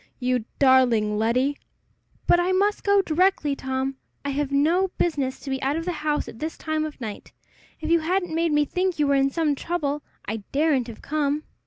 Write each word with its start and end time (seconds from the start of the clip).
You 0.19 0.45
darling 0.57 1.19
Letty!" 1.19 1.59
"But 2.25 2.39
I 2.39 2.53
must 2.53 2.83
go 2.83 3.03
directly, 3.03 3.55
Tom. 3.55 3.97
I 4.25 4.31
have 4.31 4.51
no 4.51 4.87
business 4.97 5.39
to 5.41 5.51
be 5.51 5.61
out 5.61 5.75
of 5.75 5.85
the 5.85 5.91
house 5.91 6.27
at 6.27 6.39
this 6.39 6.57
time 6.57 6.85
of 6.85 6.97
the 6.97 7.05
night. 7.05 7.33
If 7.81 7.91
you 7.91 7.99
hadn't 7.99 8.33
made 8.33 8.51
me 8.51 8.65
think 8.65 8.97
you 8.97 9.05
were 9.05 9.13
in 9.13 9.29
some 9.29 9.53
trouble, 9.53 10.01
I 10.25 10.37
daredn't 10.53 10.87
have 10.87 11.03
come." 11.03 11.43